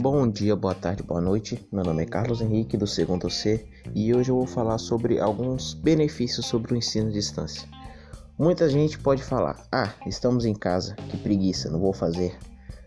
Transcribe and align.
Bom 0.00 0.28
dia, 0.30 0.54
boa 0.54 0.76
tarde, 0.76 1.02
boa 1.02 1.20
noite. 1.20 1.66
Meu 1.72 1.82
nome 1.82 2.04
é 2.04 2.06
Carlos 2.06 2.40
Henrique 2.40 2.76
do 2.76 2.86
segundo 2.86 3.28
C 3.28 3.66
e 3.92 4.14
hoje 4.14 4.30
eu 4.30 4.36
vou 4.36 4.46
falar 4.46 4.78
sobre 4.78 5.18
alguns 5.18 5.74
benefícios 5.74 6.46
sobre 6.46 6.72
o 6.72 6.76
ensino 6.76 7.08
à 7.08 7.12
distância. 7.12 7.68
Muita 8.38 8.68
gente 8.68 8.96
pode 8.96 9.24
falar: 9.24 9.60
"Ah, 9.72 9.92
estamos 10.06 10.44
em 10.44 10.54
casa, 10.54 10.94
que 10.94 11.16
preguiça, 11.16 11.68
não 11.68 11.80
vou 11.80 11.92
fazer". 11.92 12.38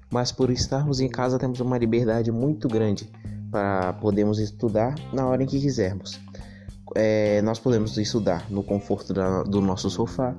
Mas 0.09 0.31
por 0.31 0.49
estarmos 0.49 1.01
em 1.01 1.09
casa 1.09 1.37
temos 1.37 1.59
uma 1.59 1.77
liberdade 1.77 2.31
muito 2.31 2.69
grande 2.69 3.11
para 3.51 3.91
podermos 3.93 4.39
estudar 4.39 4.95
na 5.11 5.27
hora 5.27 5.43
em 5.43 5.47
que 5.47 5.59
quisermos. 5.59 6.17
É, 6.95 7.41
nós 7.41 7.59
podemos 7.59 7.97
estudar 7.97 8.49
no 8.49 8.63
conforto 8.63 9.13
da, 9.13 9.43
do 9.43 9.59
nosso 9.59 9.89
sofá, 9.89 10.33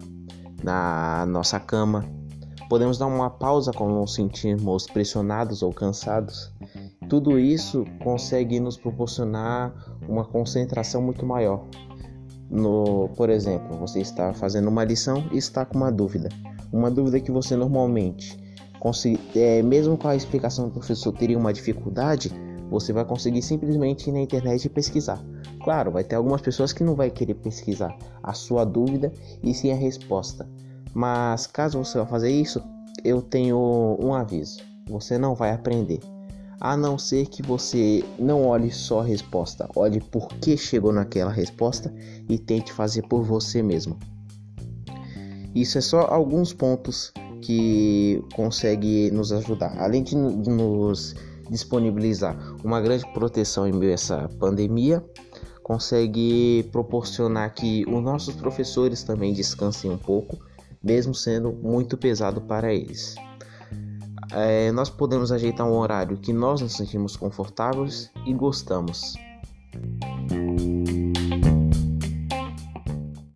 na 0.65 1.27
nossa 1.27 1.61
cama, 1.61 2.03
Podemos 2.73 2.97
dar 2.97 3.07
uma 3.07 3.29
pausa 3.29 3.71
quando 3.71 3.93
nos 3.93 4.15
sentirmos 4.15 4.87
pressionados 4.87 5.63
ou 5.63 5.75
cansados. 5.75 6.51
Tudo 7.07 7.39
isso 7.39 7.85
consegue 8.03 8.59
nos 8.59 8.79
proporcionar 8.79 9.75
uma 10.09 10.25
concentração 10.25 11.03
muito 11.03 11.27
maior. 11.27 11.67
No, 12.51 13.11
por 13.15 13.29
exemplo, 13.29 13.77
você 13.77 14.01
está 14.01 14.33
fazendo 14.33 14.69
uma 14.69 14.85
lição 14.85 15.23
e 15.33 15.37
está 15.37 15.67
com 15.67 15.77
uma 15.77 15.93
dúvida. 15.93 16.31
Uma 16.73 16.91
dúvida 16.91 17.21
que 17.21 17.31
você 17.31 17.55
normalmente, 17.57 18.43
é, 19.37 19.61
mesmo 19.61 19.99
com 19.99 20.09
a 20.09 20.17
explicação 20.17 20.69
do 20.69 20.73
professor, 20.73 21.13
teria 21.13 21.37
uma 21.37 21.53
dificuldade, 21.53 22.33
você 22.71 22.91
vai 22.91 23.05
conseguir 23.05 23.43
simplesmente 23.43 24.09
ir 24.09 24.15
na 24.15 24.21
internet 24.21 24.65
e 24.65 24.71
pesquisar. 24.71 25.23
Claro, 25.63 25.91
vai 25.91 26.05
ter 26.05 26.17
algumas 26.17 26.41
pessoas 26.41 26.73
que 26.73 26.83
não 26.83 26.95
vai 26.95 27.11
querer 27.11 27.35
pesquisar 27.35 27.95
a 28.23 28.33
sua 28.33 28.65
dúvida 28.65 29.13
e 29.43 29.53
sim 29.53 29.71
a 29.71 29.77
resposta. 29.77 30.49
Mas 30.95 31.47
caso 31.47 31.79
você 31.79 31.99
vá 31.99 32.07
fazer 32.07 32.31
isso, 32.31 32.63
eu 33.05 33.23
tenho 33.23 33.97
um 34.01 34.15
aviso: 34.15 34.59
você 34.89 35.17
não 35.19 35.35
vai 35.35 35.53
aprender. 35.53 36.01
A 36.61 36.77
não 36.77 36.97
ser 36.97 37.27
que 37.27 37.43
você 37.43 38.05
não 38.19 38.47
olhe 38.47 38.71
só 38.71 39.01
a 39.01 39.05
resposta, 39.05 39.69
olhe 39.75 40.01
por 40.01 40.29
que 40.29 40.57
chegou 40.57 40.93
naquela 40.93 41.33
resposta 41.33 41.93
e 42.29 42.39
tente 42.39 42.73
fazer 42.73 43.03
por 43.09 43.25
você 43.25 43.63
mesmo. 43.63 43.99
Isso 45.55 45.77
é 45.77 45.81
só 45.81 46.03
alguns 46.03 46.53
pontos 46.53 47.13
que 47.41 48.23
consegue 48.37 49.11
nos 49.11 49.33
ajudar, 49.33 49.77
além 49.77 50.05
de 50.05 50.17
nos 50.17 51.17
disponibilizar 51.51 52.37
uma 52.65 52.81
grande 52.81 53.05
proteção 53.13 53.67
em 53.67 53.73
meio 53.73 53.91
a 53.91 53.95
essa 53.95 54.29
pandemia, 54.39 55.05
consegue 55.63 56.69
proporcionar 56.71 57.53
que 57.55 57.85
os 57.89 58.03
nossos 58.03 58.37
professores 58.37 59.03
também 59.03 59.33
descansem 59.33 59.91
um 59.91 59.99
pouco 59.99 60.39
mesmo 60.83 61.15
sendo 61.15 61.53
muito 61.53 61.97
pesado 61.97 62.41
para 62.41 62.73
eles. 62.73 63.15
É, 64.33 64.73
nós 64.73 64.89
podemos 64.89 65.31
ajeitar 65.31 65.67
um 65.67 65.77
horário 65.77 66.17
que 66.17 66.33
nós 66.33 66.61
nos 66.61 66.73
sentimos 66.73 67.17
confortáveis 67.17 68.11
e 68.27 68.33
gostamos. 68.33 69.15